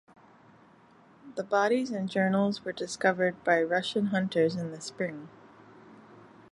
[1.35, 5.29] The bodies and journals were discovered by Russian hunters in the spring.